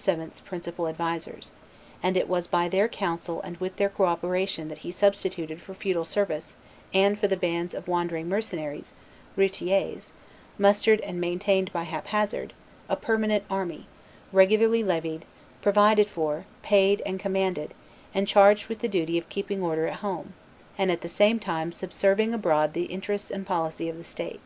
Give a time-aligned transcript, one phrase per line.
[0.00, 1.50] 's principal advisers;
[2.04, 5.74] and it was by their counsel and with their co operation that he substituted for
[5.74, 6.54] feudal service
[6.94, 8.92] and for the bands of wandering mercenaries
[9.36, 10.12] (routiers),
[10.56, 12.52] mustered and maintained by hap hazard,
[12.88, 13.88] a permanent army,
[14.30, 15.24] regularly levied,
[15.62, 17.74] provided for, paid, and commanded,
[18.14, 20.32] and charged with the duty of keeping order at home,
[20.78, 24.42] and at the same time subserving abroad the interests and policy of the state.